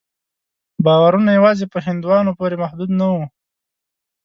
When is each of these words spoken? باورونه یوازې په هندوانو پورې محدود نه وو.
باورونه 0.85 1.29
یوازې 1.37 1.65
په 1.73 1.77
هندوانو 1.87 2.31
پورې 2.39 2.55
محدود 2.63 2.89
نه 2.99 3.05
وو. 3.13 3.23